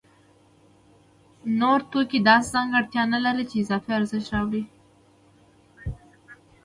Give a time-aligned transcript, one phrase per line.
[1.59, 4.63] نور توکي داسې ځانګړتیا نلري چې اضافي ارزښت راوړي